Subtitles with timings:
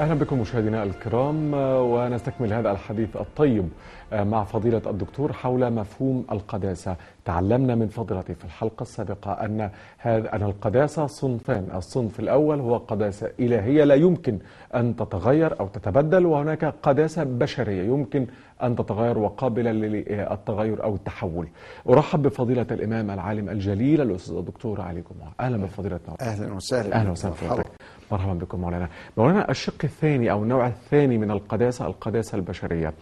[0.00, 3.68] أهلا بكم مشاهدينا الكرام ونستكمل هذا الحديث الطيب
[4.12, 6.96] مع فضيلة الدكتور حول مفهوم القداسة.
[7.30, 13.30] تعلمنا من فضيلته في الحلقة السابقة أن هذا أن القداسة صنفان الصنف الأول هو قداسة
[13.40, 14.38] إلهية لا يمكن
[14.74, 18.26] أن تتغير أو تتبدل وهناك قداسة بشرية يمكن
[18.62, 21.48] أن تتغير وقابلة للتغير أو التحول.
[21.88, 25.32] أرحب بفضيلة الإمام العالم الجليل الأستاذ الدكتور علي جمعة.
[25.40, 27.52] أهلا بفضيلتنا أهلا وسهلا أهلا وسهلا فيك
[28.12, 28.34] مرحبا.
[28.34, 28.88] بكم مولانا.
[29.16, 32.94] مولانا الشق الثاني أو النوع الثاني من القداسه القداسة البشرية.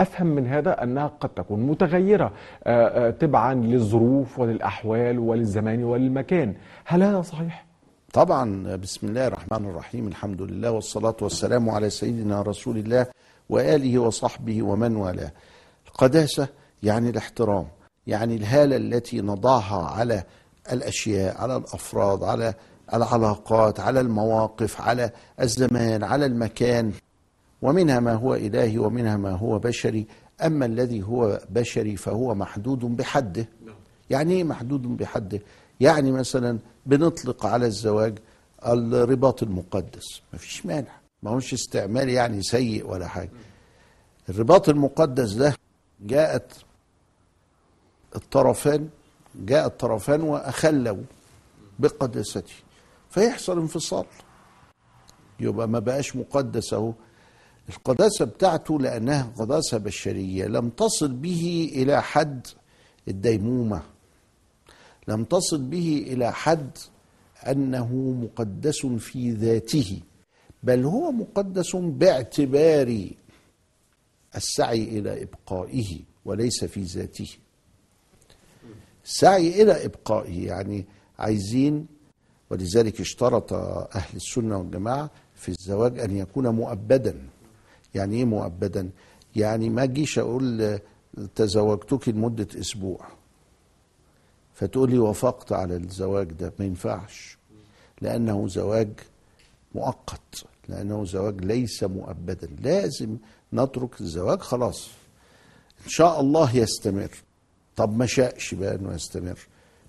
[0.00, 2.32] أفهم من هذا أنها قد تكون متغيرة
[2.64, 6.54] أه، أه، تبعا للظروف وللأحوال وللزمان وللمكان.
[6.84, 7.66] هل هذا صحيح؟
[8.12, 13.06] طبعا بسم الله الرحمن الرحيم الحمد لله والصلاة والسلام على سيدنا رسول الله
[13.48, 15.32] وآله وصحبه ومن والاه.
[15.86, 16.48] القداسة
[16.82, 17.66] يعني الاحترام
[18.06, 20.22] يعني الهالة التي نضعها على
[20.72, 22.54] الأشياء على الأفراد على
[22.94, 26.92] العلاقات على المواقف على الزمان على المكان.
[27.64, 30.06] ومنها ما هو إلهي ومنها ما هو بشري.
[30.42, 33.48] أما الذي هو بشري فهو محدود بحده.
[34.10, 35.40] يعني إيه محدود بحده؟
[35.80, 38.18] يعني مثلا بنطلق على الزواج
[38.66, 40.22] الرباط المقدس.
[40.34, 40.92] مفيش مانع.
[41.22, 43.30] ما هوش استعمال يعني سيء ولا حاجة.
[44.28, 45.54] الرباط المقدس ده
[46.00, 46.52] جاءت
[48.16, 48.88] الطرفان
[49.34, 51.02] جاء الطرفان وأخلوا
[51.78, 52.52] بقداسته
[53.10, 54.04] فيحصل انفصال.
[55.40, 56.92] يبقى ما بقاش مقدس أهو.
[57.68, 62.46] القداسة بتاعته لأنها قداسة بشرية لم تصل به إلى حد
[63.08, 63.82] الديمومة.
[65.08, 66.78] لم تصل به إلى حد
[67.46, 70.00] أنه مقدس في ذاته
[70.62, 73.08] بل هو مقدس باعتبار
[74.36, 77.28] السعي إلى إبقائه وليس في ذاته.
[79.04, 80.84] السعي إلى إبقائه يعني
[81.18, 81.86] عايزين
[82.50, 83.52] ولذلك اشترط
[83.96, 87.28] أهل السنة والجماعة في الزواج أن يكون مؤبدا.
[87.94, 88.90] يعني إيه مؤبدا؟
[89.36, 90.78] يعني ما أجيش أقول
[91.34, 93.06] تزوجتك لمدة أسبوع.
[94.54, 97.38] فتقول لي وافقت على الزواج ده ما ينفعش.
[98.00, 98.88] لأنه زواج
[99.74, 102.48] مؤقت لأنه زواج ليس مؤبدا.
[102.62, 103.16] لازم
[103.52, 104.88] نترك الزواج خلاص.
[105.84, 107.10] إن شاء الله يستمر.
[107.76, 109.38] طب ما شاءش بقى أنه يستمر.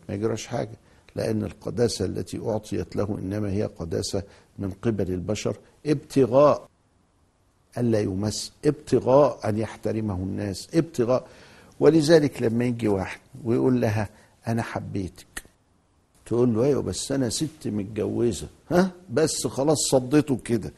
[0.10, 0.78] ما يجراش حاجة.
[1.16, 4.24] لأن القداسة التي أعطيت له إنما هي قداسة
[4.60, 6.68] من قبل البشر ابتغاء
[7.78, 11.28] ألا يمس ابتغاء أن يحترمه الناس ابتغاء.
[11.80, 14.10] ولذلك لما يجي واحد ويقول لها
[14.48, 15.44] أنا حبيتك.
[16.26, 18.48] تقول له أيوة بس أنا ست متجوزة.
[18.72, 20.72] ها؟ بس خلاص صدته كده.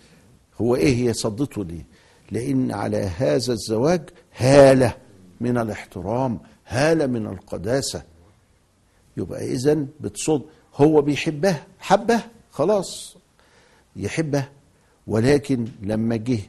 [0.62, 1.86] هو إيه هي صدته ليه؟
[2.32, 4.02] لأن على هذا الزواج
[4.38, 4.94] هالة
[5.42, 8.04] من الاحترام هالة من القداسة.
[9.18, 10.42] يبقى إذا بتصد
[10.76, 12.22] هو بيحبها حبه
[12.52, 13.16] خلاص
[13.96, 14.50] يحبها.
[15.08, 16.40] ولكن لما جه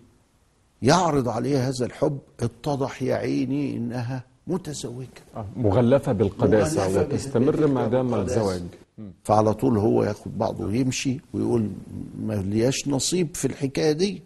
[0.82, 5.06] يعرض عليها هذا الحب اتضح يا عيني إنها متزوجة.
[5.36, 8.14] آه، مغلفة بالقداسة مغلفة وتستمر ما دام.
[8.14, 8.62] الزواج.
[9.24, 11.70] فعلى طول هو ياخد بعضه ويمشي ويقول
[12.22, 14.22] ما لياش نصيب في الحكاية دي.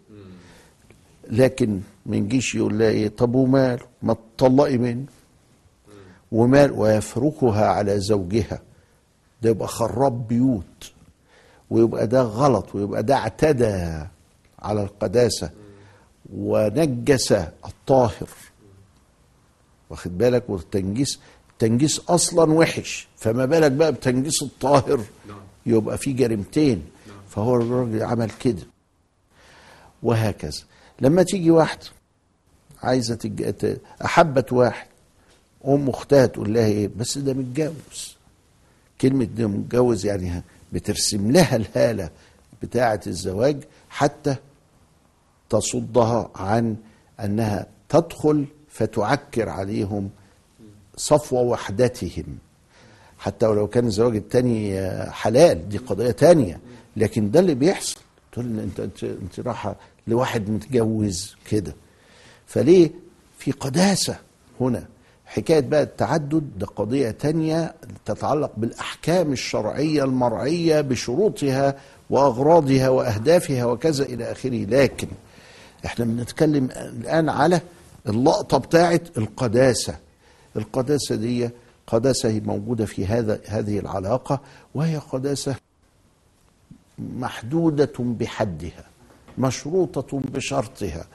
[1.29, 5.05] لكن ما يجيش يقول لها إيه طب ومال؟ ما تطلقي منه.
[6.31, 8.61] ومال ويفركها على زوجها.
[9.41, 10.91] ده يبقى خراب بيوت.
[11.69, 14.03] ويبقى ده غلط ويبقى ده اعتدى
[14.59, 15.49] على القداسة.
[16.33, 17.31] ونجس
[17.65, 18.29] الطاهر.
[19.89, 21.19] واخد بالك؟ والتنجيس
[21.51, 23.07] التنجيس أصلا وحش.
[23.17, 25.03] فما بالك بقى بتنجيس الطاهر؟
[25.65, 26.83] يبقى في جريمتين.
[27.29, 28.63] فهو الراجل عمل كده.
[30.03, 30.61] وهكذا.
[31.01, 31.85] لما تيجي واحدة
[32.83, 33.75] عايزة تج...
[34.05, 34.87] أحبت واحد
[35.67, 38.15] أم أختها تقول لها إيه؟ بس ده متجوز.
[39.01, 42.09] كلمة ده متجوز يعني بترسم لها الهالة
[42.63, 44.35] بتاعة الزواج حتى
[45.57, 46.75] تصدها عن
[47.19, 50.09] أنها تدخل فتعكر عليهم
[50.97, 52.25] صفو وحدتهم.
[53.19, 56.59] حتى ولو كان الزواج التاني آه، حلال دي قضية تانية.
[56.97, 57.99] لكن ده اللي بيحصل.
[58.31, 59.75] تقول انت انت أنت رايحة
[60.07, 61.75] لواحد متجوز كده.
[62.47, 62.91] فليه؟
[63.37, 64.15] في قداسة
[64.61, 64.85] هنا.
[65.25, 67.73] حكاية بقى التعدد ده قضية تانية
[68.05, 71.75] تتعلق بالأحكام الشرعية المرعية بشروطها
[72.09, 74.65] وأغراضها وأهدافها وكذا إلى آخره.
[74.65, 75.07] لكن
[75.85, 77.61] إحنا بنتكلم الآن على
[78.09, 79.95] اللقطة بتاعت القداسة.
[80.55, 81.49] القداسة دي
[81.87, 84.39] قداسة هي موجودة في هذا هذه العلاقة
[84.75, 85.55] وهي قداسة
[86.99, 88.85] محدودة بحدها
[89.37, 91.05] مشروطة بشرطها.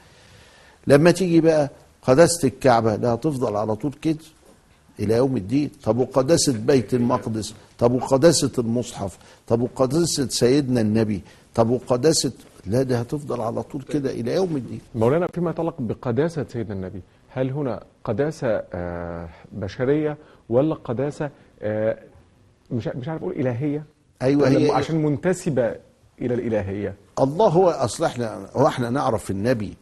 [0.86, 1.70] لما تيجي بقى
[2.02, 4.18] قداسة الكعبة لا هتفضل على طول كده
[5.00, 5.70] إلى يوم الدين.
[5.84, 11.22] طب وقداسة بيت المقدس؟ طب وقداسة المصحف؟ طب وقداسة سيدنا النبي؟
[11.58, 12.32] طب وقداسة
[12.66, 17.00] لا ده هتفضل على طول كده إلى يوم الدين؟ مولانا فيما يتعلق بقداسة سيدنا النبي
[17.28, 20.16] هل هنا قداسة آه، بشرية
[20.48, 21.30] ولا قداسة
[21.62, 21.98] آه،
[22.70, 23.84] مش مش عارف أقول إلهية؟
[24.22, 25.68] أيوه هي عشان منتسبة
[26.20, 29.76] إلى الإلهية؟ الله هو أصل إحنا هو إحنا نعرف النبي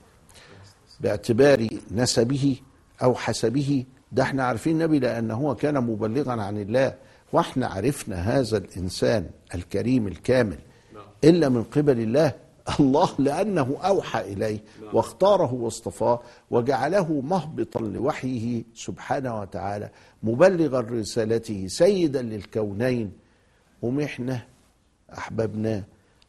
[1.00, 2.56] باعتبار نسبه
[3.02, 3.84] أو حسبه.
[4.12, 6.94] ده إحنا عارفين النبي لأن هو كان مبلغا عن الله
[7.32, 10.58] وإحنا عرفنا هذا الإنسان الكريم الكامل.
[11.26, 12.32] إلا من قبل الله.
[12.80, 14.58] الله لأنه أوحى إليه
[14.92, 16.20] واختاره واصطفاه
[16.50, 19.90] وجعله مهبطا لوحيه سبحانه وتعالى
[20.22, 23.12] مبلغا رسالته سيدا للكونين.
[23.82, 24.44] ومحنة
[25.18, 25.82] احببناه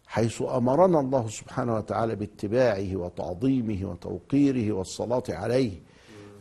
[0.07, 5.71] حيث أمرنا الله سبحانه وتعالى باتباعه وتعظيمه وتوقيره والصلاة عليه.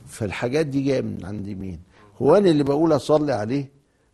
[0.06, 1.80] فالحاجات دي جاية من عند مين؟
[2.22, 3.70] هو أنا اللي بقول أصلي عليه؟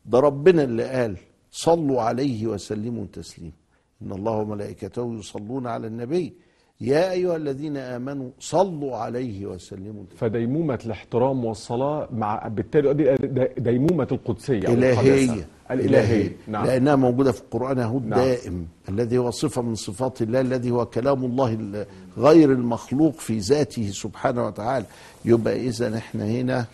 [0.06, 1.16] ده ربنا اللي قال
[1.50, 3.61] صلوا عليه وسلموا تسليما.
[4.06, 6.32] إن الله وملائكته يصلون على النبي.
[6.80, 10.04] يا أيها الذين آمنوا صلوا عليه وسلموا.
[10.16, 15.24] فديمومة الاحترام والصلاة مع بالتالي إلى ديمومة القدسية أو إلهية.
[15.24, 15.46] القداسة.
[15.70, 16.36] الإلهية.
[16.48, 16.66] نعم.
[16.66, 18.12] لأنها موجودة في القرآن أهو نعم.
[18.12, 21.86] الدائم الذي هو صفة من صفات الله الذي هو كلام الله ال-
[22.18, 24.86] غير المخلوق في ذاته سبحانه وتعالى.
[25.24, 26.66] يبقى إذا إحنا هنا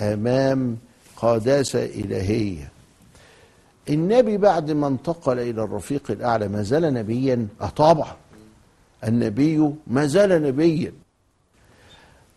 [0.00, 0.76] أمام
[1.16, 2.68] قداسة إلهية.
[3.88, 8.16] النبي بعد ما انتقل إلى الرفيق الأعلى ما زال نبيا أه طبعا
[9.04, 10.92] النبي ما زال نبيا.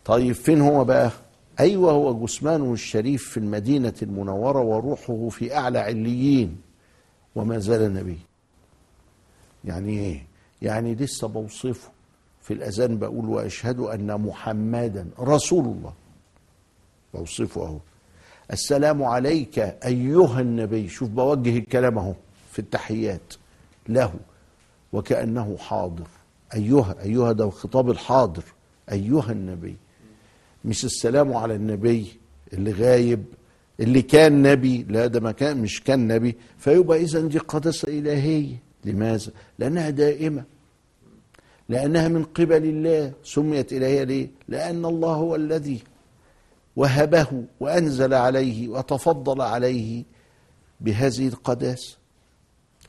[0.04, 1.10] طيب فين هو بقى؟
[1.60, 6.60] أيوه هو جثمانه الشريف في المدينة المنورة وروحه في أعلى عليين.
[7.34, 8.18] وما زال نبي.
[9.64, 10.26] يعني إيه؟
[10.62, 11.90] يعني لسه بوصفه.
[12.42, 15.92] في الأذان بقول وأشهد أن محمدا رسول الله.
[17.14, 17.78] بوصفه أهو.
[18.50, 20.88] السلام عليك أيها النبي.
[20.88, 22.14] شوف بوجه الكلام أهو
[22.52, 23.34] في التحيات
[23.88, 24.14] له
[24.92, 26.06] وكأنه حاضر.
[26.54, 28.44] أيها أيها ده خطاب الحاضر.
[28.92, 29.76] أيها النبي
[30.64, 32.06] مش السلام على النبي
[32.52, 33.24] اللي غايب
[33.80, 34.86] اللي كان نبي.
[34.88, 36.36] لا ده ما كان مش كان نبي.
[36.58, 38.56] فيبقى اذا دي قداسة إلهية.
[38.84, 40.44] لماذا؟ لأنها دائمة.
[41.68, 45.82] لأنها من قبل الله سميت الهيه ليه؟ لأن الله هو الذي
[46.76, 50.04] وهبه وأنزل عليه وتفضل عليه
[50.80, 51.96] بهذه القداسه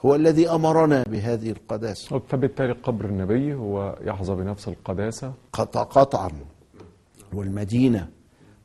[0.06, 5.34] هو الذي أمرنا بهذه القداسه فبالتالي قبر النبي هو يحظى بنفس القداسة.
[5.54, 6.30] قطع قطعا.
[7.34, 8.08] والمدينة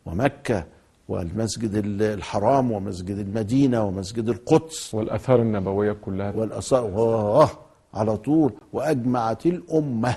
[0.06, 0.64] ومكة
[1.08, 4.94] والمسجد الحرام ومسجد المدينة ومسجد القدس.
[4.94, 6.32] والآثار النبوية كلها.
[6.36, 7.50] والأصار واه
[7.94, 8.52] على طول.
[8.72, 10.16] وأجمعت الأمة.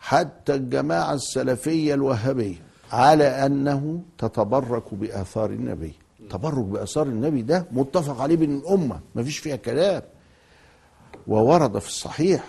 [0.00, 2.71] حتى الجماعة السلفية الوهابية.
[2.92, 5.92] على أنه تتبرك بآثار النبي.
[6.30, 10.02] تبرك بآثار النبي ده متفق عليه بين الأمة ما فيش فيها كلام.
[11.26, 12.44] وورد في الصحيح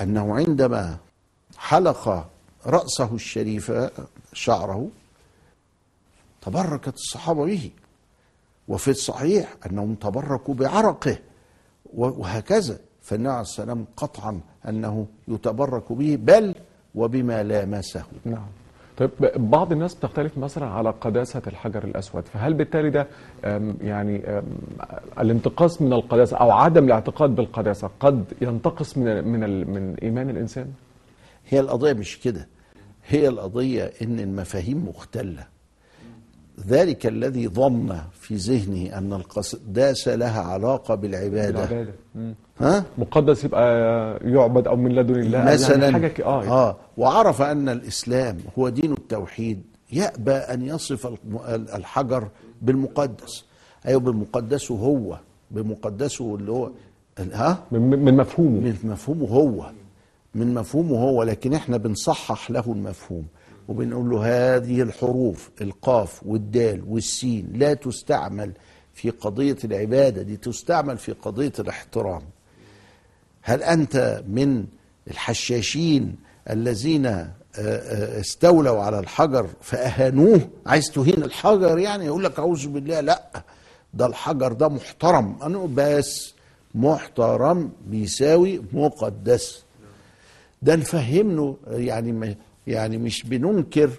[0.00, 0.96] أنه عندما
[1.56, 2.30] حلق
[2.66, 3.72] رأسه الشريف
[4.32, 4.88] شعره
[6.42, 7.70] تبركت الصحابة به.
[8.68, 11.18] وفي الصحيح أنهم تبركوا بعرقه.
[11.94, 16.54] وهكذا فالنبي عليه السلام قطعا أنه يتبرك به بل
[16.94, 18.04] وبما لامسه.
[18.24, 18.46] نعم.
[18.96, 23.06] طيب بعض الناس بتختلف مثلا على قداسة الحجر الأسود فهل بالتالي ده
[23.80, 24.42] يعني
[25.20, 30.66] الانتقاص من القداسة أو عدم الاعتقاد بالقداسة قد ينتقص من من من إيمان الإنسان؟
[31.48, 32.48] هي القضية مش كده
[33.08, 35.46] هي القضية إن المفاهيم مختلة
[36.66, 42.34] ذلك الذي ظن في ذهنه أن القداسة لها علاقة بالعبادة العبادة مم.
[42.60, 43.64] ها؟ مقدس يبقى
[44.24, 45.44] يعبد أو من لدن الله.
[45.44, 49.62] مثلا يعني حاجة ك- آه, آه وعرف أن الإسلام هو دين التوحيد.
[49.92, 51.08] يأبى أن يصف
[51.74, 52.28] الحجر
[52.62, 53.44] بالمقدس.
[53.86, 55.18] أيوه بمقدسه هو.
[55.50, 56.70] بمقدسه اللي هو
[57.18, 58.60] ها؟ من, من مفهومه.
[58.60, 59.70] من مفهومه هو.
[60.34, 61.22] من مفهومه هو.
[61.22, 63.24] لكن إحنا بنصحح له المفهوم.
[63.68, 64.22] وبنقول له
[64.56, 68.52] هذه الحروف القاف والدال والسين لا تستعمل
[68.92, 72.22] في قضية العبادة دي تستعمل في قضية الاحترام.
[73.46, 74.64] هل أنت من
[75.10, 76.16] الحشاشين
[76.50, 83.00] الذين آه، آه، استولوا على الحجر فأهانوه؟ عايز تهين الحجر يعني؟ يقول لك أعوذ بالله.
[83.00, 83.44] لا
[83.94, 85.36] ده الحجر ده محترم.
[85.42, 86.34] أقول بس
[86.74, 89.62] محترم بيساوي مقدس.
[90.62, 92.36] ده نفهمه يعني
[92.66, 93.90] يعني مش بننكر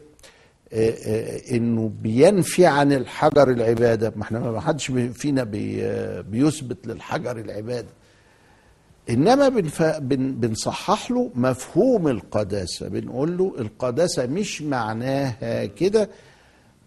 [0.73, 4.13] آه، إنه بينفي عن الحجر العبادة.
[4.15, 5.83] ما إحنا ما حدش فينا بي
[6.21, 7.89] بيثبت للحجر العبادة.
[9.09, 9.83] إنما بنف...
[9.83, 10.31] بن...
[10.31, 16.09] بنصحح له مفهوم القداسة بنقول له القداسة مش معناها كده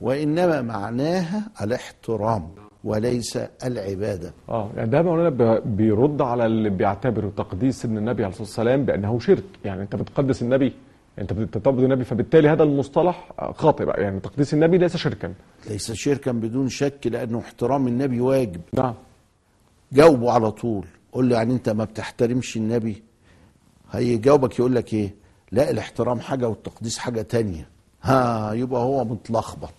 [0.00, 2.48] وإنما معناها الاحترام
[2.84, 4.32] وليس العبادة.
[4.48, 9.18] آه يعني ده مولانا بيرد على اللي بيعتبروا تقديس ابن النبي عليه الصلاة والسلام بأنه
[9.18, 9.44] شرك.
[9.64, 10.72] يعني أنت بتقدس النبي
[11.18, 14.02] أنت بتعبد النبي فبالتالي هذا المصطلح آه، خاطئ بقى.
[14.02, 15.34] يعني تقديس النبي ليس شركا.
[15.70, 18.60] ليس شركا بدون شك لأنه احترام النبي واجب.
[18.74, 18.94] نعم.
[19.92, 20.86] جاوبه على طول.
[21.12, 23.02] قول له يعني انت ما بتحترمش النبي.
[23.92, 25.14] هيجاوبك يقول لك إيه؟
[25.52, 27.68] لا الاحترام حاجة والتقديس حاجة تانية.
[28.02, 29.74] ها يبقى هو متلخبط.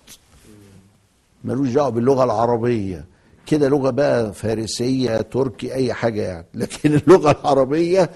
[1.43, 3.05] ملوش دعوة باللغة العربية.
[3.45, 6.45] كده لغة بقى فارسية تركي أي حاجة يعني.
[6.53, 8.09] لكن اللغة العربية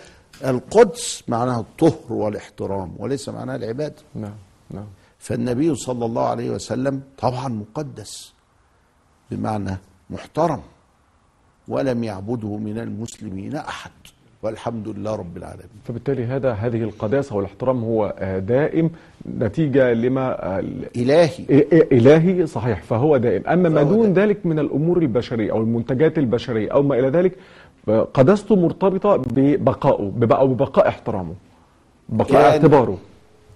[0.45, 3.95] القدس معناها الطهر والاحترام وليس معناها العبادة.
[4.15, 4.35] نعم
[4.71, 4.87] نعم.
[5.19, 8.33] فالنبي صلى الله عليه وسلم طبعا مقدس
[9.31, 9.77] بمعنى
[10.09, 10.61] محترم.
[11.67, 13.91] ولم يعبده من المسلمين أحد.
[14.43, 15.67] والحمد لله رب العالمين.
[15.83, 18.13] فبالتالي هذا هذه القداسة والاحترام هو
[18.47, 18.89] دائم
[19.39, 21.27] نتيجة لما آه، ال- إلهي.
[21.29, 21.39] إ-
[21.73, 23.47] إ- إلهي صحيح فهو دائم.
[23.47, 24.29] أما ما دون دائم.
[24.29, 27.31] ذلك من الأمور البشرية أو المنتجات البشرية أو ما إلى ذلك
[28.13, 31.33] قداسته مرتبطة ببقائه أو ببقاء احترامه
[32.09, 32.97] بقاء يعني- اعتباره.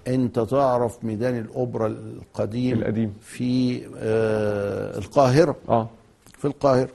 [0.07, 3.13] أنت تعرف ميدان الأوبرا القديم القديم.
[3.21, 5.55] في آه القاهرة.
[5.69, 5.87] آه.
[6.37, 6.89] في القاهرة.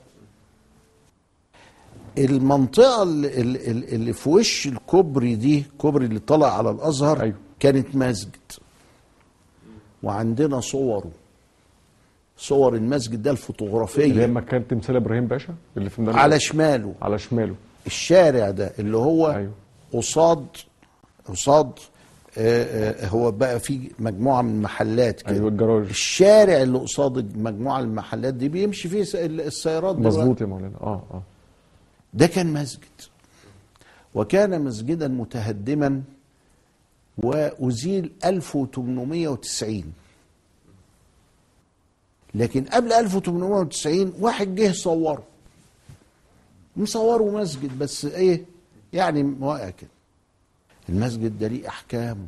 [2.19, 3.37] المنطقة اللي,
[3.95, 7.35] اللي في وش الكوبري دي كوبري اللي طلع على الأزهر أيوه.
[7.61, 8.31] كانت مسجد.
[10.03, 11.11] وعندنا صوره.
[12.37, 16.95] صور المسجد ده اللي هي الفوتوغرافيه مكان تمثال إبراهيم باشا؟ اللي في على شماله.
[17.03, 17.55] على شماله.
[17.87, 19.53] الشارع ده اللي هو أيوه.
[19.93, 20.47] قصاد
[21.29, 21.71] قصاد
[22.39, 25.35] آه، آه، هو بقى فيه مجموعة من محلات كده.
[25.35, 25.89] أيوه الجراج.
[25.89, 29.97] الشارع اللي قصاد المجموعه من المحلات دي بيمشي فيه السيارات.
[29.99, 30.77] مظبوط يا مولانا.
[30.81, 31.23] آه آه.
[32.13, 32.83] ده كان مسجد.
[34.15, 36.03] وكان مسجدا متهدما
[37.19, 39.93] وأزيل 1890
[42.35, 45.25] لكن قبل 1890 واحد جه صوره.
[46.77, 48.45] مصوره مسجد بس إيه؟
[48.93, 49.91] يعني واقع كده.
[50.89, 52.27] المسجد ده ليه أحكامه.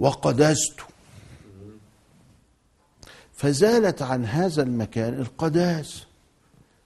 [0.00, 0.82] وقداسته.
[3.34, 6.07] فزالت عن هذا المكان القداسه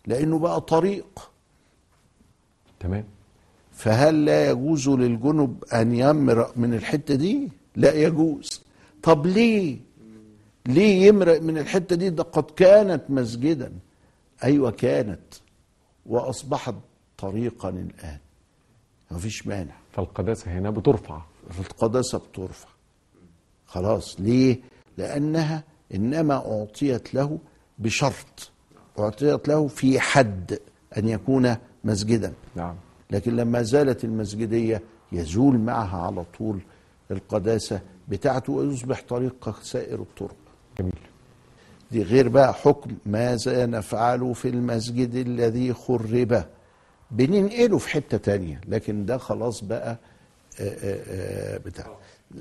[0.07, 1.31] لأنه بقى طريق.
[2.81, 3.05] تمام.
[3.73, 8.63] فهل لا يجوز للجنب أن يمرق من الحتة دي؟ لا يجوز.
[9.03, 9.79] طب ليه؟
[10.67, 13.73] ليه يمرق من الحتة دي؟ ده قد كانت مسجدا.
[14.45, 15.35] أيوه كانت.
[16.07, 16.75] وأصبحت
[17.19, 18.19] طريقا الآن.
[19.11, 19.75] مفيش مانع.
[19.93, 21.23] فالقداسة هنا بترفع.
[21.61, 22.69] القداسه بترفع.
[23.67, 24.21] خلاص.
[24.21, 24.61] ليه؟
[24.99, 27.39] لأنها إنما أعطيت له
[27.79, 28.51] بشرط.
[28.99, 30.59] اعطيت له في حد
[30.99, 32.33] أن يكون مسجدا.
[32.57, 32.75] نعم.
[33.11, 34.83] لكن لما زالت المسجدية
[35.13, 36.61] يزول معها على طول
[37.11, 40.37] القداسة بتاعته ويصبح طريق كسائر الطرق.
[40.79, 40.93] جميل.
[41.93, 46.45] دي غير بقى حكم ماذا نفعل في المسجد الذي خرب.
[47.11, 49.99] بننقله في حتة تانية لكن ده خلاص بقى
[50.61, 51.87] آه، آه، آه، بتاع.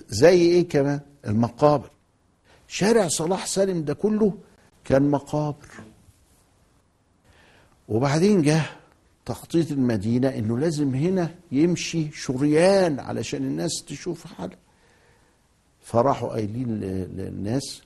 [0.10, 1.89] زي إيه كمان؟ المقابر.
[2.67, 4.34] شارع صلاح سالم ده كله
[4.86, 5.65] كان مقابر.
[7.91, 8.62] وبعدين جه
[9.25, 14.57] تخطيط المدينة إنه لازم هنا يمشي شريان علشان الناس تشوف حالها.
[15.81, 16.79] فراحوا قايلين
[17.17, 17.81] للناس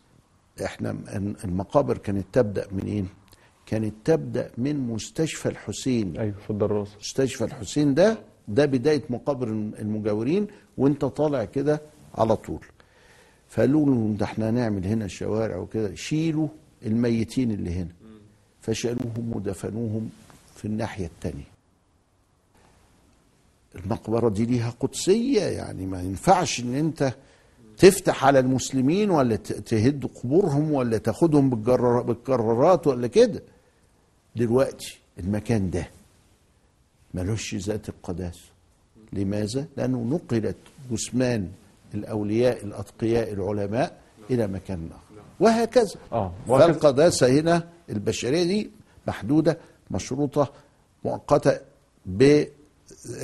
[0.66, 0.90] إحنا
[1.44, 3.08] المقابر كانت تبدأ منين؟
[3.66, 6.18] كانت تبدأ من مستشفى الحسين.
[6.18, 9.48] أيوه في الدراسة مستشفى الحسين ده ده بداية مقابر
[9.80, 10.48] المجاورين
[10.78, 11.82] وأنت طالع كده
[12.16, 12.66] على طول.
[13.50, 16.48] فقالوا لهم ده إحنا هنعمل هنا شوارع وكده شيلوا
[16.86, 17.92] الميتين اللي هنا.
[18.66, 20.10] فشالوهم ودفنوهم
[20.56, 21.56] في الناحية التانية.
[23.76, 27.14] المقبرة دي ليها قدسية يعني ما ينفعش إن أنت
[27.78, 33.42] تفتح على المسلمين ولا تهد قبورهم ولا تاخدهم بالكرارات ولا كده.
[34.36, 35.88] دلوقتي المكان ده
[37.14, 38.46] ملوش ذات القداسة
[39.14, 40.56] لماذا؟ لأنه نقلت
[40.92, 41.52] جثمان
[41.94, 43.98] الأولياء الأتقياء العلماء
[44.30, 45.22] إلى مكان آخر.
[45.40, 45.96] وهكذا.
[46.12, 46.32] آه،.
[46.48, 48.70] فالقداسة هنا البشرية دي
[49.08, 49.58] محدودة
[49.92, 50.48] مشروطة
[51.06, 51.52] مؤقتة
[52.06, 52.44] ب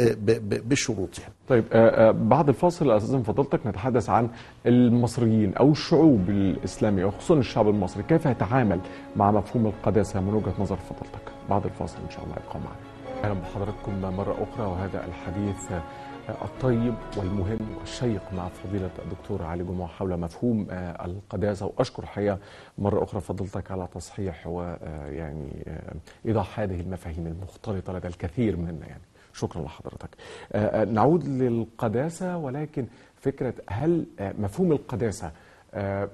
[0.01, 1.29] ب- ب- بشروطها.
[1.49, 4.29] طيب آه، آه، بعد الفاصل أستاذ فضلتك نتحدث عن
[4.65, 8.79] المصريين أو الشعوب الإسلامية وخصوصا الشعب المصري كيف يتعامل
[9.15, 13.23] مع مفهوم القداسة من وجهة نظر فضلتك؟ بعد الفاصل إن شاء الله ابقوا معنا.
[13.23, 15.81] أهلا بحضراتكم مرة أخرى وهذا الحديث آه،
[16.41, 21.65] الطيب والمهم والشيق مع فضيلة الدكتور علي جمعة حول مفهوم آه، القداسة.
[21.65, 22.39] وأشكر حقيقة
[22.77, 25.65] مرة أخرى فضلتك على تصحيح ويعني
[26.25, 29.01] إيضاح هذه المفاهيم المختلطة لدى الكثير منا يعني.
[29.33, 30.09] شكرا لحضرتك.
[30.53, 32.85] آه، آه، نعود للقداسة ولكن
[33.21, 35.31] فكرة هل آه، مفهوم القداسة
[35.73, 36.09] آه،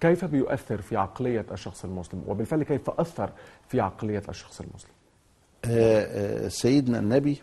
[0.00, 3.30] كيف بيؤثر في عقلية الشخص المسلم؟ وبالفعل كيف أثر
[3.68, 4.90] في عقلية الشخص المسلم؟
[5.64, 7.42] آه، آه، سيدنا النبي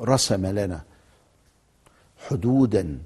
[0.00, 0.80] رسم لنا
[2.28, 2.98] حدودا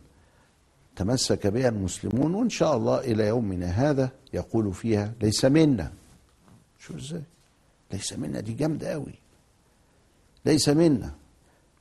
[0.96, 5.92] تمسك بها المسلمون وإن شاء الله إلى يومنا هذا يقول فيها ليس منا.
[6.78, 7.22] شو إزاي؟
[7.92, 9.14] ليس منا دي جامدة قوي
[10.44, 11.14] ليس منا.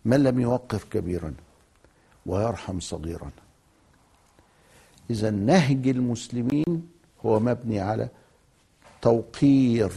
[0.06, 1.34] من لم يوقر كبيرا
[2.26, 3.32] ويرحم صغيرا.
[5.10, 6.90] اذا نهج المسلمين
[7.26, 8.10] هو مبني على
[9.02, 9.92] توقير.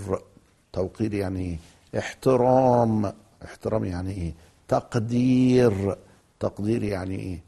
[0.72, 1.58] توقير يعني إيه
[1.98, 3.12] احترام.
[3.44, 4.34] احترام يعني إيه
[4.68, 5.96] تقدير.
[6.40, 7.42] تقدير يعني إيه؟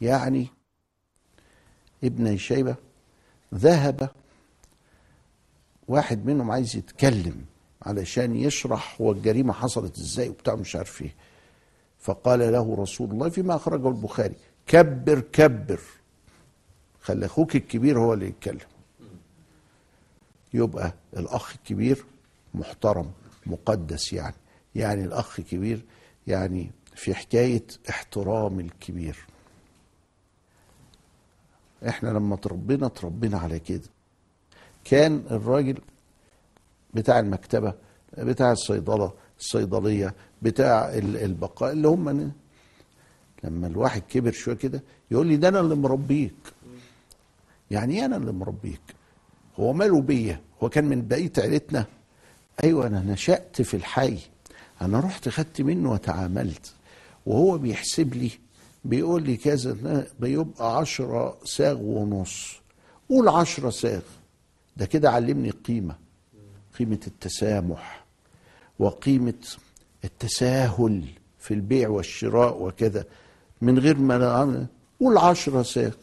[0.00, 0.46] يعني
[2.04, 2.76] ابن شيبة
[3.54, 4.10] ذهب
[5.88, 7.44] واحد منهم عايز يتكلم
[7.82, 11.14] علشان يشرح هو الجريمة حصلت إزاي وبتاع مش عارف إيه.
[11.98, 14.34] فقال له رسول الله فيما أخرجه البخاري
[14.66, 15.80] كبر كبر
[17.00, 18.60] خلي أخوك الكبير هو اللي يتكلم.
[20.54, 22.04] يبقى الأخ الكبير
[22.54, 23.10] محترم
[23.46, 24.34] مقدس يعني
[24.74, 25.84] يعني الأخ كبير
[26.26, 29.16] يعني في حكاية احترام الكبير.
[31.88, 33.88] إحنا لما تربينا تربينا على كده.
[34.84, 35.78] كان الراجل
[36.94, 37.74] بتاع المكتبة
[38.18, 42.32] بتاع الصيدلة الصيدلية بتاع ال- البقاء اللي هم
[43.44, 46.34] لما الواحد كبر شوية كده يقول لي ده أنا اللي مربيك.
[47.70, 48.80] يعني إيه أنا اللي مربيك؟
[49.60, 51.86] هو ماله بيا؟ هو كان من بقية عيلتنا؟
[52.64, 54.18] أيوة أنا نشأت في الحي.
[54.82, 56.74] أنا رحت خدت منه وتعاملت.
[57.26, 58.30] وهو بيحسب لي
[58.84, 62.52] بيقول لي كذا بيبقى عشرة ساغ ونص.
[63.08, 64.00] قول عشرة ساغ.
[64.76, 65.96] ده كده علمني قيمة
[66.78, 68.04] قيمة التسامح
[68.78, 69.46] وقيمة
[70.04, 71.04] التساهل
[71.38, 73.04] في البيع والشراء وكذا.
[73.62, 74.66] من غير ما
[75.00, 75.94] قول عشرة ساغ.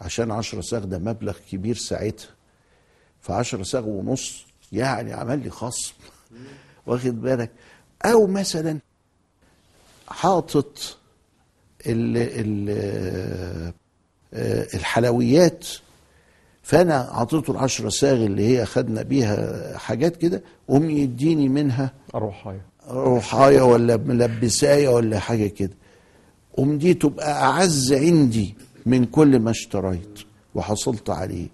[0.00, 2.28] عشان عشرة ساغ ده مبلغ كبير ساعتها.
[3.20, 5.94] فعشرة ساغ ونص يعني عمل لي خصم.
[6.86, 7.50] واخد بالك؟
[8.04, 8.78] أو مثلا
[10.10, 10.96] حاطط
[11.86, 13.72] ال ال
[14.74, 15.66] الحلويات.
[16.62, 23.60] فأنا أعطيته العشرة ساغ اللي هي خدنا بيها حاجات كده قوم يديني منها الروحاية روحاية
[23.62, 25.74] ولا ملبساية ولا حاجة كده.
[26.56, 28.54] قوم دي تبقى أعز عندي
[28.86, 30.18] من كل ما اشتريت
[30.54, 31.46] وحصلت عليه.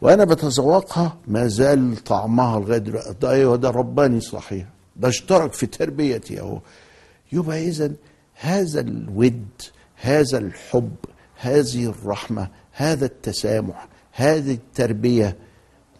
[0.00, 3.14] وأنا بتذوقها ما زال طعمها لغاية دلوقتي.
[3.20, 4.66] ده أيوه ده رباني صحيح.
[4.96, 6.58] ده اشترك في تربيتي أهو.
[7.32, 7.92] يبقى إذا
[8.34, 9.48] هذا الود
[9.96, 10.94] هذا الحب
[11.40, 15.36] هذه الرحمة هذا التسامح هذه التربية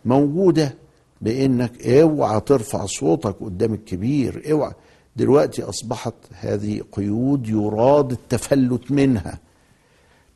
[0.05, 0.75] موجودة
[1.21, 4.73] بإنك اوعى ترفع صوتك قدام الكبير اوعى.
[5.17, 9.39] دلوقتي أصبحت هذه قيود يراد التفلت منها.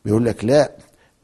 [0.05, 0.71] بيقول لك لا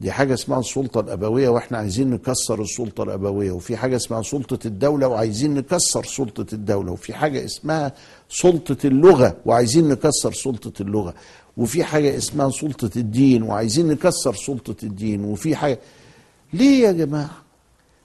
[0.02, 5.08] دي حاجة اسمها السلطة الأبوية وإحنا عايزين نكسر السلطة الأبوية وفي حاجة اسمها سلطة الدولة
[5.08, 7.92] وعايزين نكسر سلطة الدولة وفي حاجة اسمها
[8.28, 11.14] سلطة اللغة وعايزين نكسر سلطة اللغة
[11.56, 15.78] وفي حاجة اسمها سلطة الدين وعايزين نكسر سلطة الدين وفي حاجة.
[16.52, 17.30] ليه يا جماعة؟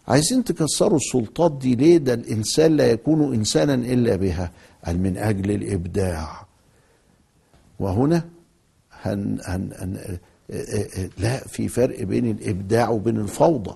[0.07, 4.51] عايزين تكسروا السلطات دي ليه ده الإنسان لا يكون إنسانا إلا بها؟
[4.85, 6.45] قال من أجل الإبداع.
[7.79, 8.25] وهنا
[9.01, 10.17] هن هن هن
[11.17, 13.75] لا في فرق بين الإبداع وبين الفوضى.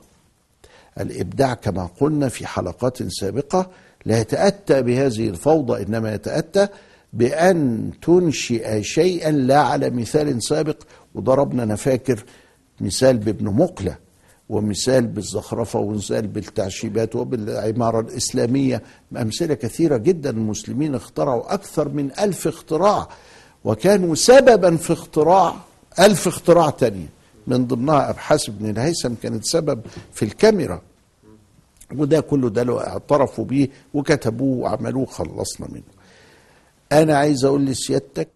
[0.99, 3.69] الإبداع كما قلنا في حلقات سابقة
[4.05, 6.67] لا يتأتى بهذه الفوضى إنما يتأتى
[7.13, 10.77] بأن تنشئ شيئا لا على مثال سابق.
[11.15, 12.23] وضربنا أنا فاكر
[12.81, 13.97] مثال بابن مقلة
[14.49, 18.81] ومثال بالزخرفة ومثال بالتعشيبات وبالعمارة الإسلامية.
[19.17, 23.07] أمثلة كثيرة جدا المسلمين اخترعوا أكثر من ألف اختراع
[23.63, 25.55] وكانوا سببا في اختراع
[25.99, 27.07] ألف اختراع تانية
[27.47, 29.81] من ضمنها أبحاث ابن الهيثم كانت سبب
[30.13, 30.81] في الكاميرا.
[31.95, 35.83] وده كله ده لو اعترفوا بيه وكتبوه وعملوه خلصنا منه.
[36.91, 38.29] أنا عايز أقول لسيادتك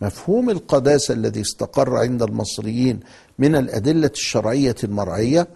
[0.00, 3.00] مفهوم القداسة الذي استقر عند المصريين
[3.38, 5.46] من الأدلة الشرعية المرعية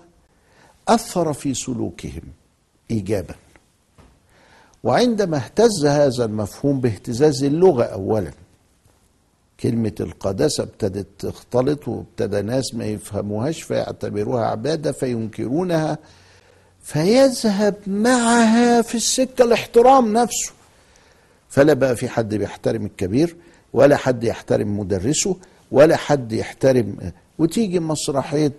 [0.89, 2.23] أثر في سلوكهم
[2.91, 3.35] إيجابا.
[4.85, 8.33] وعندما اهتز هذا المفهوم باهتزاز اللغة أولا
[9.61, 15.99] كلمة القداسة ابتدت تختلط وابتدى ناس ما يفهموهاش فيعتبروها عبادة فينكرونها
[16.83, 20.53] فيذهب معها في السكة الاحترام نفسه.
[21.49, 23.37] فلا بقى في حد بيحترم الكبير
[23.73, 25.37] ولا حد يحترم مدرسه
[25.73, 26.97] ولا حد يحترم
[27.39, 28.53] وتيجي مسرحية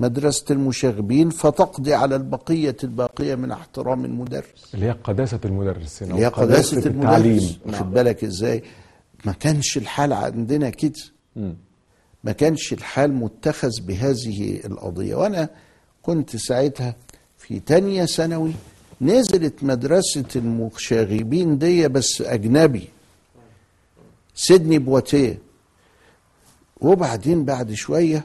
[0.00, 4.74] مدرسة المشاغبين فتقضي على البقية الباقية من احترام المدرس.
[4.74, 6.86] اللي هي قداسة المدرس هنا اللي هي قداسة المدرس.
[7.06, 7.56] التعليم.
[7.66, 8.62] واخد بالك إزاي؟
[9.26, 10.92] ما كانش الحال عندنا كده.
[12.24, 15.14] ما كانش الحال متخذ بهذه القضية.
[15.14, 15.48] وأنا
[16.02, 16.96] كنت ساعتها
[17.38, 18.52] في تانية ثانوي
[19.00, 22.88] نزلت مدرسة المشاغبين دي بس أجنبي.
[24.34, 25.38] سيدني بواتيه.
[26.80, 28.24] وبعدين بعد شوية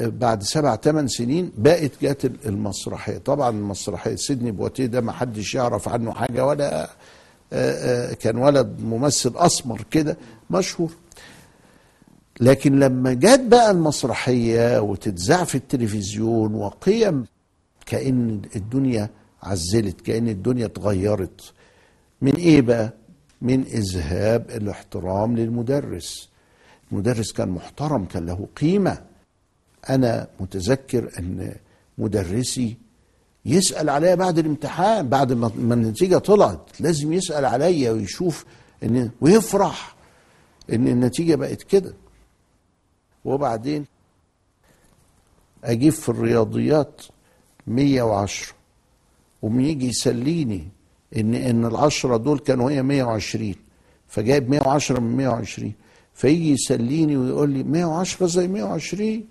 [0.00, 3.18] بعد سبع ثمان سنين بقت جت المسرحية.
[3.18, 6.90] طبعا المسرحية سيدني بواتيه ده ما حدش يعرف عنه حاجة ولا
[8.14, 10.16] كان ولد ممثل أسمر كده
[10.50, 10.92] مشهور.
[12.40, 17.26] لكن لما جت بقى المسرحية وتتذاع في التلفزيون وقيم
[17.86, 19.10] كأن الدنيا
[19.42, 21.52] عزلت كأن الدنيا اتغيرت
[22.22, 22.92] من إيه بقى؟
[23.42, 26.28] من إذهاب الاحترام للمدرس.
[26.92, 28.98] المدرس كان محترم كان له قيمة.
[29.90, 31.54] أنا متذكر إن
[31.98, 32.76] مدرسي
[33.44, 38.44] يسأل عليا بعد الامتحان بعد ما النتيجة طلعت لازم يسأل عليا ويشوف
[38.82, 39.94] إن ويفرح
[40.72, 41.94] إن النتيجة بقت كده.
[43.24, 43.84] وبعدين
[45.64, 47.02] أجيب في الرياضيات
[47.66, 48.54] 110
[49.42, 50.68] ومن يجي يسليني
[51.16, 53.54] إن إن العشرة دول كانوا هي 120
[54.08, 55.72] فجايب 110 من 120
[56.14, 59.24] فيجي يسليني ويقول لي 110 زي 120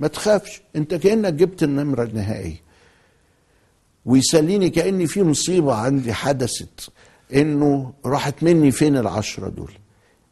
[0.00, 2.61] ما تخافش أنت كأنك جبت النمرة النهائية.
[4.06, 6.88] ويسليني كأني في مصيبة عندي حدثت
[7.34, 9.72] إنه راحت مني فين العشرة دول؟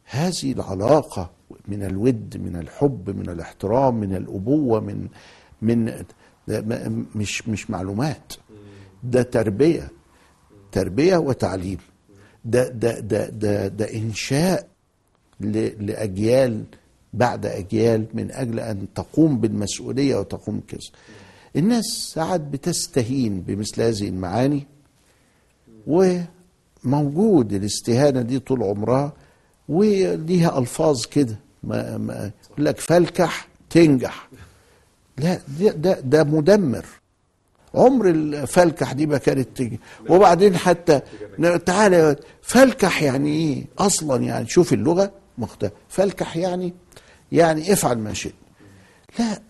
[0.03, 1.29] هذه العلاقة
[1.67, 5.07] من الود من الحب من الاحترام من الأبوة من
[5.61, 6.03] من
[7.15, 8.33] مش مش معلومات.
[9.03, 9.87] ده تربية
[10.71, 11.77] تربية وتعليم.
[12.45, 14.67] ده ده ده ده, ده إنشاء
[15.39, 16.63] لأجيال
[17.13, 20.89] بعد أجيال من أجل أن تقوم بالمسؤولية وتقوم كذا.
[21.55, 24.67] الناس ساعات بتستهين بمثل هذه المعاني
[26.85, 29.13] وموجود الاستهانة دي طول عمرها
[29.69, 34.29] وليها ألفاظ كده ما ما يقول لك فلكح تنجح.
[35.17, 36.85] لا ده ده, ده مدمر.
[37.75, 41.01] عمر الفلكح دي ما كانت تيجي وبعدين حتى
[41.65, 46.73] تعالى فلكح يعني إيه؟ أصلا يعني شوف اللغة مختلف فلكح يعني
[47.31, 48.33] يعني افعل ما شئت.
[49.19, 49.41] لا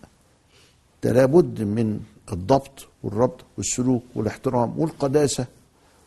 [1.04, 2.00] ده لابد من
[2.34, 5.46] الضبط والربط والسلوك والاحترام والقداسة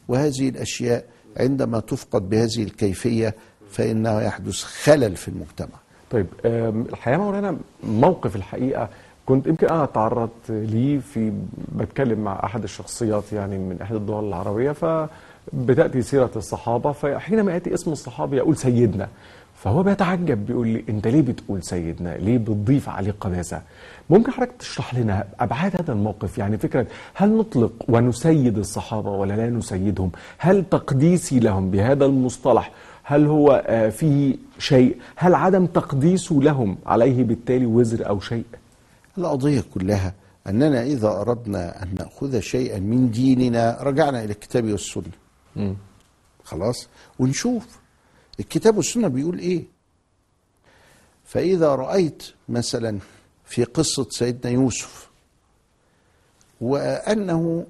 [0.08, 1.04] وهذه الأشياء
[1.36, 3.34] عندما تفقد بهذه الكيفية
[3.70, 5.78] فانه يحدث خلل في المجتمع.
[6.10, 8.88] طيب الحقيقة مولانا موقف الحقيقة
[9.26, 11.32] كنت يمكن أنا تعرضت ليه في
[11.76, 17.92] بتكلم مع أحد الشخصيات يعني من إحدى الدول العربية فبتاتي سيرة الصحابة فحينما ياتي اسم
[17.92, 19.08] الصحابي يقول سيدنا.
[19.64, 23.62] فهو بيتعجب بيقول لي أنت ليه بتقول سيدنا؟ ليه بتضيف عليه قداسه؟
[24.10, 29.50] ممكن حضرتك تشرح لنا أبعاد هذا الموقف يعني فكرة هل نطلق ونسيد الصحابة ولا لا
[29.50, 32.72] نسيدهم؟ هل تقديسي لهم بهذا المصطلح
[33.02, 33.64] هل هو
[33.96, 38.44] فيه شيء؟ هل عدم تقديسه لهم عليه بالتالي وزر أو شيء؟
[39.18, 40.14] القضية كلها
[40.46, 45.04] أننا إذا أردنا أن نأخذ شيئا من ديننا رجعنا إلى الكتاب والسنة.
[45.56, 45.72] م.
[46.44, 47.83] خلاص؟ ونشوف
[48.40, 49.64] الكتاب والسنة بيقول إيه؟
[51.24, 52.98] فإذا رأيت مثلا
[53.44, 55.10] في قصة سيدنا يوسف
[56.60, 57.66] وأنه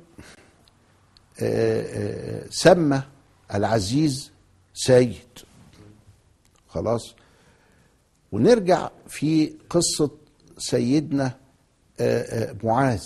[2.51, 3.03] سمى
[3.55, 4.31] العزيز
[4.75, 5.39] سيد.
[6.69, 7.15] خلاص؟
[8.33, 10.11] ونرجع في قصة
[10.59, 11.37] سيدنا
[12.65, 13.05] معاذ.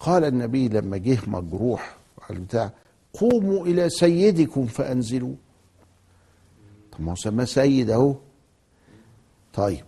[0.00, 2.72] قال النبي لما جه مجروح على بتاع
[3.12, 5.36] قوموا إلى سيدكم فانزلوه
[6.92, 8.14] طب ما هو سماه سيد اهو.
[9.54, 9.84] طيب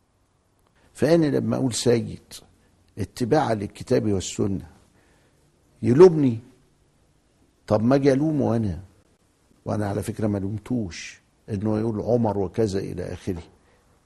[0.93, 2.23] فأنا لما أقول سيد
[2.99, 4.67] اتباعا للكتاب والسنة
[5.83, 6.38] يلومني؟
[7.67, 8.81] طب ما أجي ألومه أنا؟
[9.64, 13.43] وأنا على فكرة ما لومتوش إنه يقول عمر وكذا إلى آخره.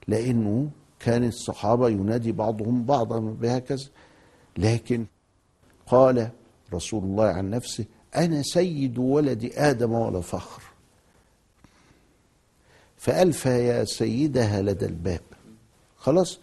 [0.07, 3.85] لأنه كان الصحابة ينادي بعضهم بعضا بهكذا.
[4.57, 5.05] لكن
[5.87, 6.29] قال
[6.73, 7.85] رسول الله عن نفسه
[8.15, 10.63] أنا سيد ولد آدم ولا فخر.
[12.99, 15.21] فألفى يا سيدها لدى الباب.
[15.97, 16.39] خلاص؟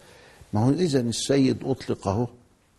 [0.53, 2.27] ما هو إذا السيد أطلق أهو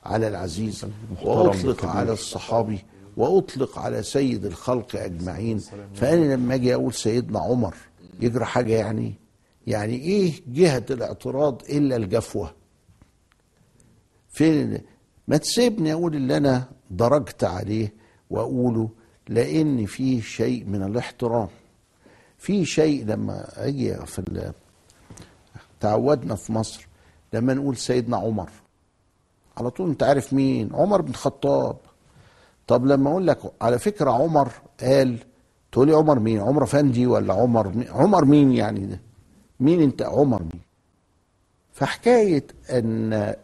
[0.04, 0.86] على العزيز
[1.22, 2.78] وأطلق على الصحابي
[3.16, 5.58] وأطلق على سيد الخلق أجمعين.
[5.94, 7.74] فأنا لما أجي أقول سيدنا عمر
[8.20, 9.14] يجرى حاجة يعني؟
[9.66, 12.52] يعني إيه جهة الاعتراض إلا الجفوة؟
[14.28, 14.80] فين
[15.28, 17.92] ما تسيبني أقول اللي أنا درجت عليه
[18.30, 18.88] وأقوله
[19.28, 21.48] لأن فيه شيء من الاحترام.
[22.38, 24.52] في شيء لما أجي في
[25.80, 26.88] تعودنا في مصر
[27.32, 28.50] لما نقول سيدنا عمر.
[29.56, 31.76] على طول أنت عارف مين؟ عمر بن الخطاب.
[32.66, 35.18] طب لما أقول لك على فكرة عمر قال
[35.72, 39.00] تقول لي عمر مين؟ عمر أفندي ولا عمر مين عمر مين يعني ده؟
[39.60, 40.60] مين أنت؟ عمر مين؟
[41.72, 43.34] فحكاية أن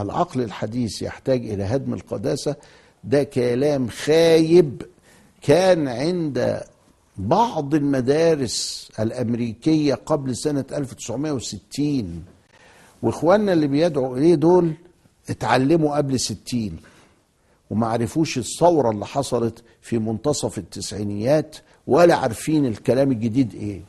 [0.00, 2.56] العقل الحديث يحتاج إلى هدم القداسة
[3.04, 4.82] ده كلام خايب
[5.42, 6.60] كان عند
[7.16, 12.24] بعض المدارس الأمريكية قبل سنة 1960
[13.02, 14.72] وإخواننا اللي بيدعوا إليه دول؟
[15.30, 16.76] اتعلموا قبل 60
[17.70, 23.80] وما عرفوش الثورة اللي حصلت في منتصف التسعينيات ولا عارفين الكلام الجديد إيه.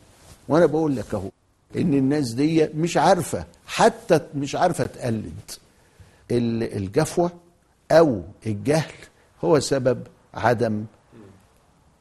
[0.48, 1.30] وأنا بقول لك أهو
[1.76, 5.52] إن الناس دي مش عارفة حتى مش عارفة تقلد.
[6.32, 7.32] ال- الجفوة
[7.92, 8.94] أو الجهل
[9.44, 10.86] هو سبب عدم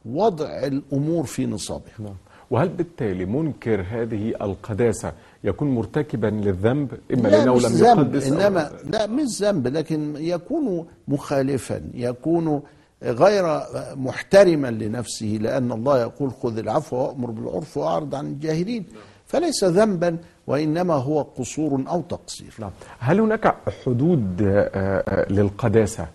[0.07, 1.93] وضع الأمور في نصابها.
[1.99, 2.15] نعم.
[2.51, 5.13] وهل بالتالي منكر هذه القداسة
[5.45, 10.87] يكون مرتكبا للذنب؟ إما لا لأنه لم يقدس أو- إنما لا مش ذنب لكن يكون
[11.09, 12.63] مخالفا يكون
[13.03, 13.61] غير
[13.97, 18.85] محترما لنفسه لأن الله يقول خذ العفو وأمر بالعرف وأعرض عن الجاهلين.
[19.27, 22.55] فليس ذنبا وإنما هو قصور أو تقصير.
[22.59, 22.71] نعم.
[22.99, 23.55] هل هناك
[23.87, 26.07] حدود آه، آه، للقداسة؟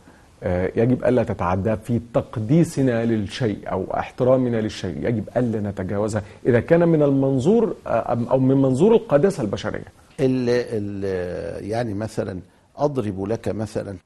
[0.76, 4.98] يجب ألا تتعدى في تقديسنا للشيء أو احترامنا للشيء.
[5.08, 9.86] يجب ألا نتجاوزها إذا كان من المنظور آه، أو من منظور القداسة البشرية.
[10.20, 12.40] ال ال يعني مثلا
[12.78, 13.98] أضرب لك مثلا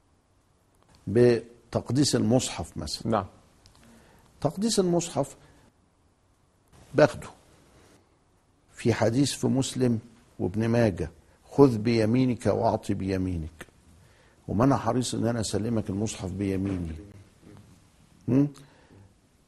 [1.07, 3.11] بتقديس المصحف مثلا.
[3.11, 3.25] نعم.
[4.41, 5.35] تقديس المصحف
[6.95, 7.27] باخده.
[8.73, 9.99] في حديث في مسلم
[10.39, 11.09] وابن ماجه
[11.51, 13.70] خذ بيمينك واعطي بيمينك.
[14.51, 16.91] وما أنا حريص إن أنا أسلمك المصحف بيميني?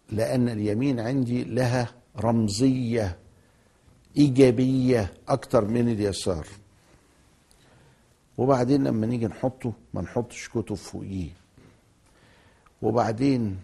[0.10, 3.18] لأن اليمين عندي لها رمزية
[4.18, 6.48] إيجابية أكتر من اليسار.
[8.38, 11.30] وبعدين لما نيجي نحطه ما نحطش كتب فوقيه.
[12.82, 13.60] وبعدين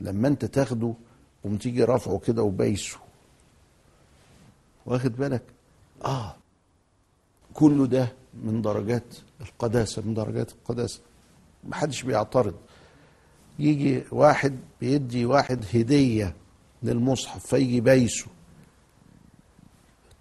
[0.00, 0.94] لما أنت تاخده
[1.44, 2.98] قوم تيجي رافعه كده وبايسه.
[4.86, 5.42] واخد بالك؟
[6.04, 6.36] آه.
[7.54, 11.00] كله ده من درجات القداسة من درجات القداسة.
[11.64, 12.54] محدش بيعترض.
[13.58, 16.34] يجي واحد بيدي واحد هدية
[16.82, 18.26] للمصحف فيجي بايسه.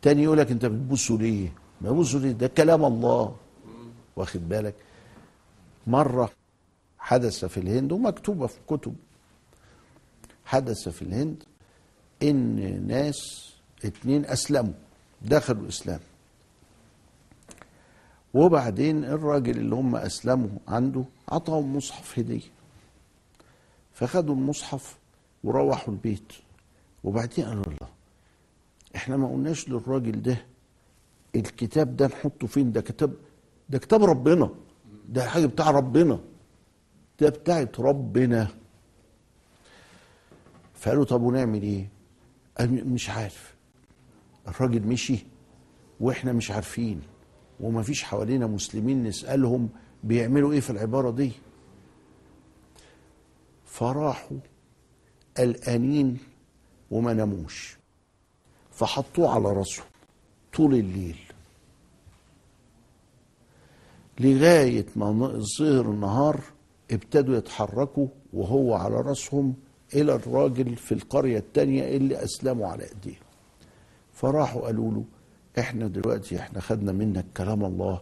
[0.01, 3.35] تاني يقول لك انت بتبوسه ليه؟ ببوسه ليه؟ ده كلام الله.
[4.15, 4.75] واخد بالك؟
[5.87, 6.31] مرة
[6.99, 8.95] حدث في الهند ومكتوبة في كتب.
[10.45, 11.43] حدث في الهند
[12.23, 13.51] إن ناس
[13.85, 14.73] اتنين أسلموا
[15.21, 15.99] دخلوا الإسلام.
[18.35, 22.41] وبعدين الراجل اللي هم أسلموا عنده عطاهم مصحف هدية.
[23.93, 24.97] فخدوا المصحف
[25.43, 26.33] وروحوا البيت.
[27.03, 27.87] وبعدين قالوا الله
[28.95, 30.37] إحنا ما قلناش للراجل ده
[31.35, 33.13] الكتاب ده نحطه فين؟ ده كتاب
[33.69, 34.49] ده كتاب ربنا.
[35.09, 36.19] ده حاجة بتاع ربنا.
[37.19, 38.47] ده بتاعت ربنا.
[40.75, 41.89] فقالوا طب ونعمل إيه؟
[42.57, 43.55] قال مش عارف.
[44.47, 45.25] الراجل مشي
[45.99, 47.01] وإحنا مش عارفين.
[47.59, 49.69] وما فيش حوالينا مسلمين نسألهم
[50.03, 51.31] بيعملوا إيه في العبارة دي.
[53.65, 54.37] فراحوا
[55.37, 56.17] قلقانين
[56.91, 57.77] وما ناموش
[58.71, 59.85] فحطوه على راسهم
[60.53, 61.17] طول الليل.
[64.19, 65.11] لغاية ما
[65.59, 66.41] ظهر النهار
[66.91, 69.53] ابتدوا يتحركوا وهو على راسهم
[69.95, 73.19] إلى الراجل في القرية التانية اللي أسلموا على إيديه
[74.13, 75.03] فراحوا قالوا له
[75.59, 78.01] إحنا دلوقتي إحنا خدنا منك كلام الله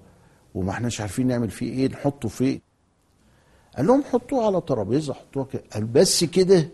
[0.55, 2.61] وما احناش عارفين نعمل فيه إيه نحطه فين
[3.77, 6.69] قال لهم حطوه على ترابيزة حطوه كده قال بس كده.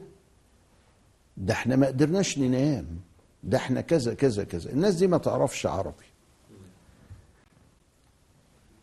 [1.38, 2.86] ده إحنا ما قدرناش ننام.
[3.44, 4.72] ده إحنا كذا كذا كذا.
[4.72, 6.06] الناس دي ما تعرفش عربي.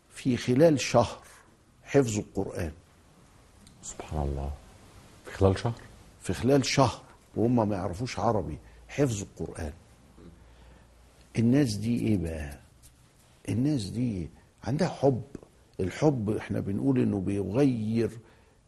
[0.09, 1.19] في خلال شهر
[1.83, 2.71] حفظوا القرآن.
[3.83, 4.51] سبحان الله.
[5.25, 5.81] في خلال شهر؟
[6.21, 7.01] في خلال شهر
[7.35, 8.57] وهم ما يعرفوش عربي
[8.87, 9.73] حفظوا القرآن.
[11.37, 12.59] الناس دي إيه بقى؟
[13.49, 14.29] الناس دي
[14.63, 15.21] عندها حب.
[15.79, 18.11] الحب إحنا بنقول انه بيغير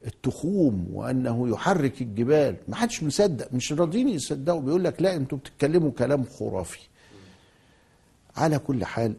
[0.05, 2.55] التخوم وانه يحرك الجبال.
[2.67, 4.61] ما حدش مصدق مش راضيين يصدقوا.
[4.61, 6.79] بيقول لك لا أنتوا بتتكلموا كلام خرافي.
[8.35, 9.15] على كل حال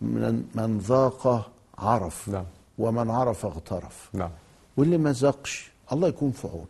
[0.00, 2.44] من من ذاق عرف نعم.
[2.78, 4.10] ومن عرف اغترف.
[4.12, 4.30] نعم.
[4.76, 6.66] واللي ما ذاقش الله يكون في عونه.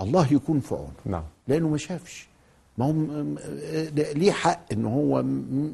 [0.00, 0.92] الله يكون في عونه.
[1.04, 1.24] نعم.
[1.48, 2.28] لأنه ما شافش.
[2.78, 2.92] ما هو
[4.14, 5.22] ليه حق إن هو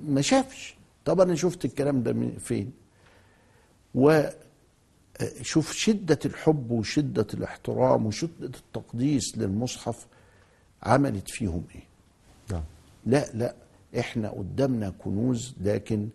[0.09, 2.73] ما شافش؟ طب أنا شفت الكلام ده من فين؟
[3.95, 10.07] وشوف شدة الحب وشدة الاحترام وشدة التقديس للمصحف
[10.83, 11.83] عملت فيهم إيه؟
[12.51, 12.62] نعم.
[13.07, 13.55] لا لا
[13.99, 16.09] إحنا قدامنا كنوز لكن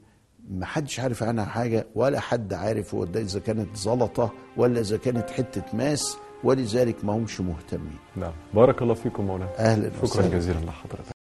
[0.52, 4.97] ما حدش عارف عنها حاجة ولا حد عارف هو ده إذا كانت زلطة ولا إذا
[4.97, 6.17] كانت حتة ماس.
[6.43, 7.97] ولذلك ما همش مهتمين.
[8.15, 8.32] نعم.
[8.54, 9.52] بارك الله فيكم مولانا.
[9.60, 10.28] أهلا شكرا.
[10.28, 11.18] جزيلا لحضرتك.